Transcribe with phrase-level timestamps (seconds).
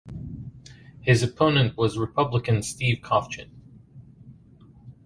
[1.01, 3.51] His opponent was Republican Steve Cofchin.